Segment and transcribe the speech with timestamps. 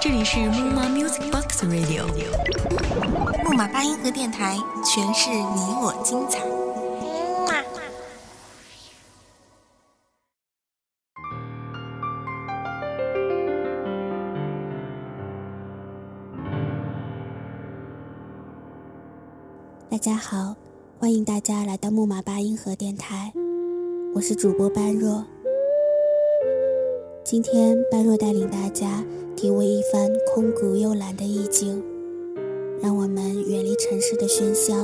[0.00, 2.04] 这里是木马 Music Box Radio，
[3.44, 6.40] 木马八音盒电台，诠释你我精彩。
[19.88, 20.56] 大家好，
[20.98, 23.32] 欢迎大家来到木马八音盒电台，
[24.12, 25.24] 我是主播般若。
[27.22, 29.04] 今天般若带领大家
[29.36, 31.82] 体味一番空谷幽兰的意境，
[32.82, 34.74] 让我们远离城市的喧嚣，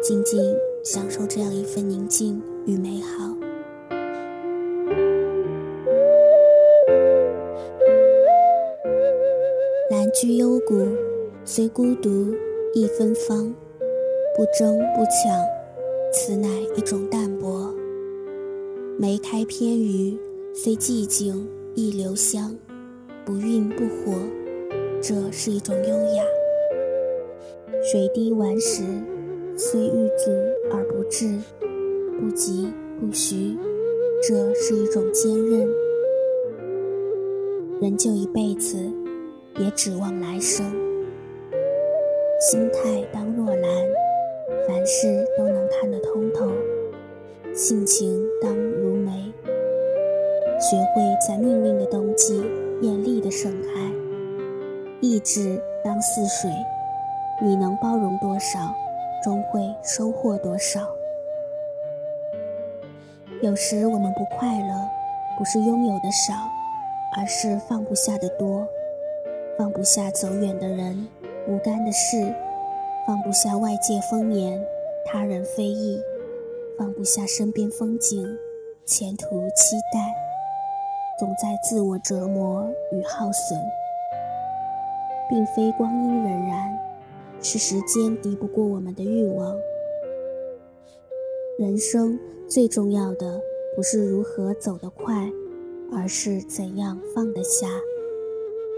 [0.00, 0.54] 静静
[0.84, 3.36] 享受这样一份宁静与美好。
[9.90, 10.86] 兰居幽谷，
[11.44, 12.34] 虽孤独
[12.74, 13.52] 亦芬芳。
[14.34, 15.38] 不争不抢，
[16.10, 17.70] 此乃一种淡泊；
[18.98, 20.16] 梅开偏余，
[20.54, 22.56] 虽寂静亦留香；
[23.24, 24.18] 不愠不火，
[25.00, 26.24] 这是一种优雅；
[27.82, 28.82] 水滴顽石，
[29.56, 30.30] 虽欲阻
[30.70, 31.38] 而不至，
[32.20, 33.56] 不急不徐，
[34.26, 35.68] 这是一种坚韧。
[37.80, 38.76] 人就一辈子，
[39.54, 40.64] 别指望来生。
[42.40, 43.86] 心态当若兰。
[44.68, 46.48] 凡事都能看得通透，
[47.52, 49.32] 性情当如梅，
[50.62, 52.40] 学会在命运的冬季
[52.82, 53.68] 艳丽的盛开。
[55.00, 56.48] 意志当似水，
[57.42, 58.72] 你能包容多少，
[59.24, 60.80] 终会收获多少。
[63.42, 64.88] 有时我们不快乐，
[65.36, 66.32] 不是拥有的少，
[67.16, 68.64] 而是放不下的多，
[69.58, 71.08] 放不下走远的人，
[71.48, 72.32] 无干的事。
[73.04, 74.64] 放不下外界风言，
[75.04, 75.98] 他人非议；
[76.78, 78.24] 放不下身边风景，
[78.86, 79.26] 前途
[79.56, 80.14] 期待，
[81.18, 83.58] 总在自我折磨与耗损。
[85.30, 86.76] 并非光阴荏苒，
[87.40, 89.56] 是时间敌不过我们的欲望。
[91.58, 93.40] 人生最重要的
[93.74, 95.30] 不是如何走得快，
[95.90, 97.66] 而是怎样放得下。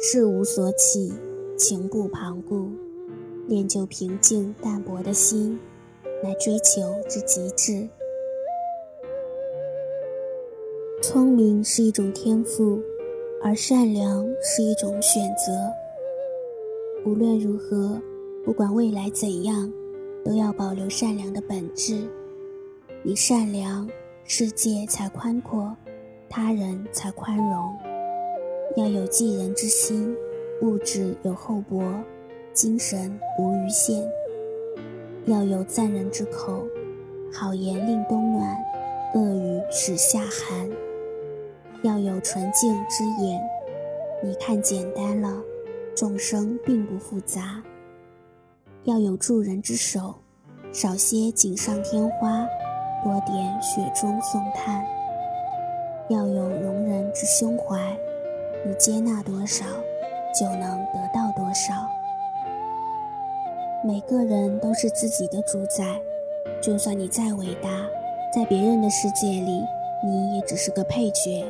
[0.00, 1.12] 事无所起，
[1.58, 2.70] 情不旁顾。
[3.46, 5.58] 练就平静淡泊的心，
[6.22, 7.88] 来追求之极致。
[11.00, 12.82] 聪明是一种天赋，
[13.40, 15.52] 而善良是一种选择。
[17.06, 18.00] 无论如何，
[18.44, 19.72] 不管未来怎样，
[20.24, 22.08] 都要保留善良的本质。
[23.04, 23.88] 你善良，
[24.24, 25.74] 世界才宽阔，
[26.28, 27.72] 他人才宽容。
[28.76, 30.14] 要有济人之心，
[30.62, 31.80] 物质有厚薄。
[32.52, 34.04] 精神无余限，
[35.26, 36.66] 要有赞人之口，
[37.32, 38.56] 好言令冬暖，
[39.14, 40.68] 恶语使夏寒；
[41.82, 43.40] 要有纯净之眼，
[44.20, 45.32] 你看简单了，
[45.94, 47.62] 众生并不复杂；
[48.82, 50.12] 要有助人之手，
[50.72, 52.44] 少些锦上添花，
[53.04, 54.82] 多点雪中送炭；
[56.08, 57.96] 要有容人之胸怀，
[58.66, 59.64] 你接纳多少，
[60.36, 61.74] 就能得到多少。
[63.84, 65.84] 每个人都是自己的主宰，
[66.60, 67.70] 就算你再伟大，
[68.34, 69.62] 在别人的世界里，
[70.04, 71.46] 你也只是个配角。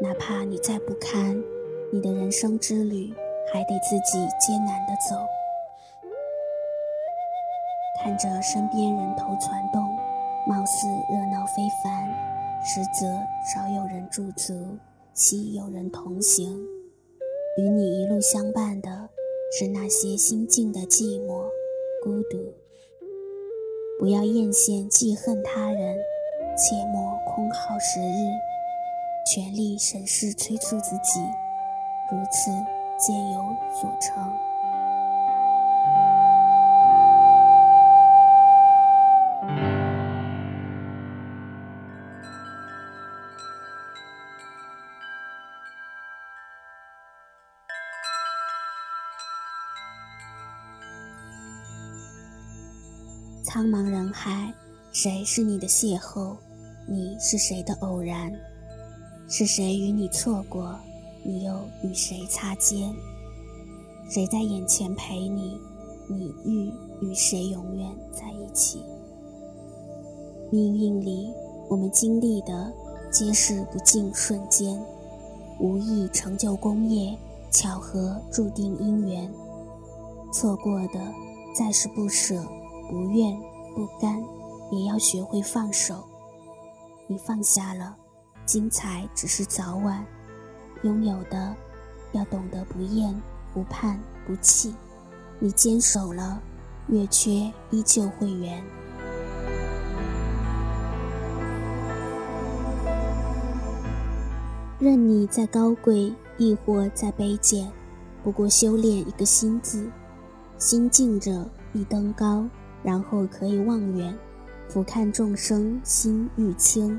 [0.00, 1.42] 哪怕你再不堪，
[1.92, 3.12] 你的人生之旅
[3.52, 5.16] 还得自己艰难的走。
[8.02, 9.82] 看着身边人头攒动，
[10.46, 12.08] 貌似热闹非凡，
[12.64, 13.06] 实则
[13.52, 14.76] 少有人驻足，
[15.14, 16.62] 稀有人同行。
[17.56, 19.10] 与你一路相伴的。
[19.56, 21.44] 是那些心境的寂寞、
[22.02, 22.52] 孤独。
[24.00, 25.96] 不要艳羡记恨他人，
[26.56, 28.34] 切莫空耗时日，
[29.26, 31.18] 全力审视催促自己，
[32.10, 32.50] 如此
[32.98, 33.42] 皆有
[33.80, 34.22] 所成。
[53.42, 54.52] 苍茫人海，
[54.92, 56.36] 谁是你的邂逅？
[56.86, 58.30] 你是谁的偶然？
[59.28, 60.78] 是谁与你错过？
[61.22, 62.94] 你又与谁擦肩？
[64.08, 65.58] 谁在眼前陪你？
[66.08, 68.82] 你欲与谁永远在一起？
[70.50, 71.30] 命运里，
[71.68, 72.72] 我们经历的
[73.10, 74.80] 皆是不尽瞬间，
[75.58, 77.16] 无意成就功业，
[77.50, 79.32] 巧合注定姻缘。
[80.32, 81.00] 错过的，
[81.56, 82.44] 再是不舍。
[82.90, 83.34] 不愿
[83.74, 84.22] 不甘，
[84.70, 86.04] 也要学会放手。
[87.06, 87.96] 你放下了，
[88.46, 90.04] 精彩只是早晚；
[90.82, 91.54] 拥有的，
[92.12, 93.14] 要懂得不厌、
[93.52, 94.74] 不盼、不弃。
[95.38, 96.40] 你坚守了，
[96.88, 98.62] 月缺依旧会圆。
[104.78, 107.70] 任你再高贵，亦或再卑贱，
[108.22, 109.90] 不过修炼一个心字。
[110.58, 112.46] 心静者必登高，
[112.82, 114.16] 然后可以望远，
[114.68, 116.98] 俯瞰众生，心愈清；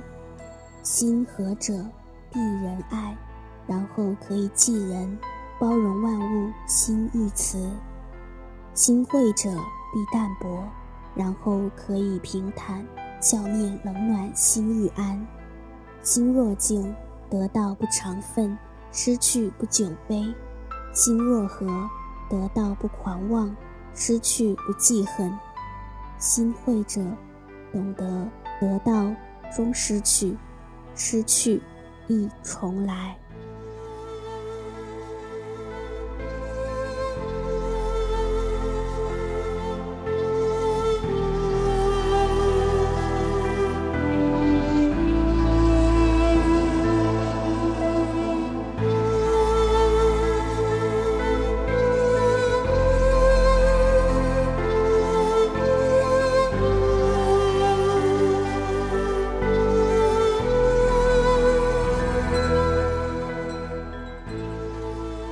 [0.86, 1.74] 心和者
[2.32, 3.18] 必仁爱，
[3.66, 5.18] 然后可以济人，
[5.60, 7.58] 包容万物，心愈慈；
[8.76, 10.64] 心慧者必淡泊，
[11.16, 12.86] 然后可以平坦，
[13.20, 15.20] 笑面冷暖，心愈安；
[16.04, 16.94] 心若静，
[17.32, 18.56] 得到不常愤，
[18.92, 20.36] 失去不久悲；
[20.94, 21.68] 心若和。
[22.28, 23.56] 得到不狂妄，
[23.94, 25.32] 失去不记恨，
[26.18, 27.00] 心慧者
[27.72, 28.28] 懂得
[28.60, 29.14] 得到
[29.56, 30.36] 终失去，
[30.96, 31.62] 失去
[32.08, 33.16] 亦重来。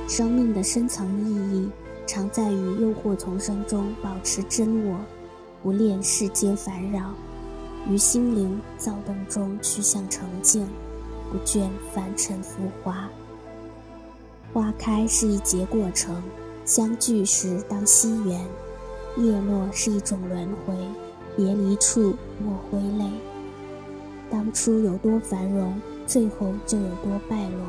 [0.06, 1.70] 生命的深层意义，
[2.06, 4.98] 常在于诱惑丛生中保持真我，
[5.62, 7.14] 不恋世间烦扰；
[7.88, 10.68] 于心灵躁动中趋向澄净，
[11.32, 13.08] 不倦凡尘浮华。
[14.52, 16.22] 花开是一节过程，
[16.66, 18.40] 相聚时当惜缘；
[19.16, 20.76] 叶落是一种轮回，
[21.34, 23.10] 别离处莫挥泪。
[24.30, 27.64] 当初有多繁荣，最后就有多败落。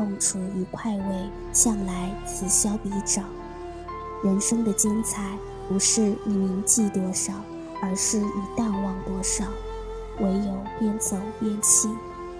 [0.00, 3.22] 痛楚与快慰向来此消彼长，
[4.24, 5.36] 人生的精彩
[5.68, 7.34] 不是你铭记多少，
[7.82, 9.44] 而是你淡忘多少。
[10.20, 11.90] 唯有边走边弃，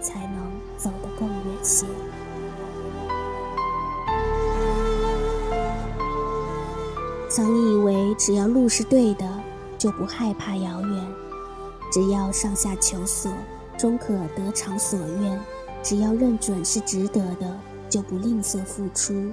[0.00, 1.84] 才能走得更远些。
[7.28, 9.28] 曾以为只要路是对的，
[9.76, 11.04] 就不害怕遥远；
[11.92, 13.30] 只要上下求索，
[13.76, 15.38] 终可得偿所愿。
[15.82, 19.32] 只要认准是值得的，就不吝啬付出。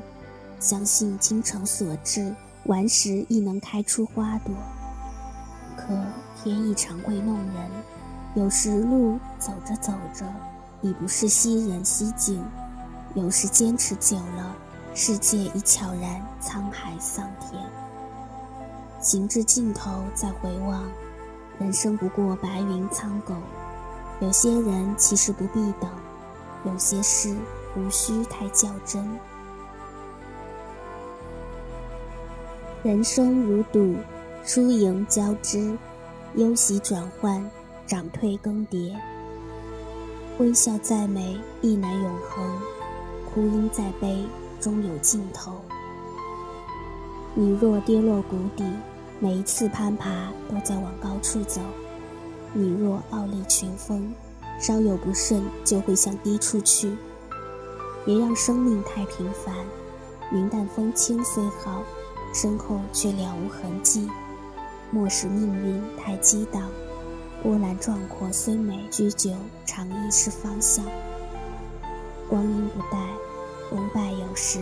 [0.60, 2.34] 相信精诚所至，
[2.66, 4.56] 顽石亦能开出花朵。
[5.76, 5.94] 可
[6.42, 7.72] 天意常会弄人，
[8.36, 10.26] 有时路走着走着，
[10.82, 12.40] 已不是昔人昔景；
[13.14, 14.56] 有时坚持久了，
[14.96, 17.62] 世界已悄然沧海桑田。
[19.00, 20.84] 行至尽头再回望，
[21.60, 23.36] 人生不过白云苍狗。
[24.20, 25.88] 有些人其实不必等。
[26.65, 27.36] 有些事
[27.75, 29.07] 无需太较真。
[32.83, 33.95] 人生如赌，
[34.44, 35.77] 输赢交织，
[36.36, 37.50] 忧喜转换，
[37.86, 38.94] 涨退更迭。
[40.38, 42.45] 微笑再美，亦难永恒；
[43.25, 44.24] 哭音再悲，
[44.60, 45.60] 终有尽头。
[47.33, 48.63] 你若跌落谷底，
[49.19, 51.60] 每一次攀爬都在往高处走；
[52.53, 54.13] 你若傲立群峰。
[54.59, 56.95] 稍有不慎，就会向低处去。
[58.05, 59.53] 别让生命太平凡，
[60.32, 61.84] 云淡风轻虽好，
[62.34, 64.10] 身后却了无痕迹。
[64.89, 66.70] 莫使命运太激荡，
[67.43, 69.32] 波澜壮阔虽美，居久
[69.65, 70.86] 常亦是方向。
[72.29, 72.98] 光阴不待，
[73.70, 74.60] 功败有时，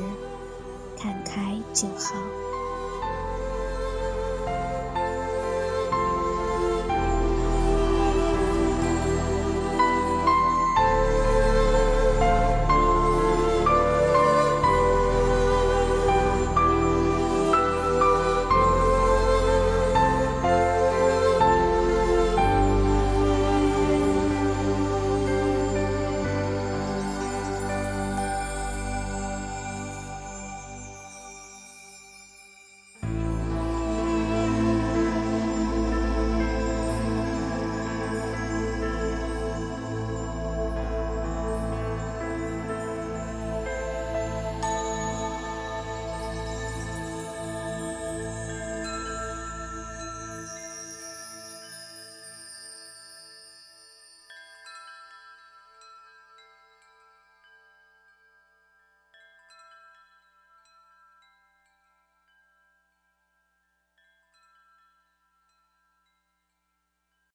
[0.98, 2.16] 看开就好。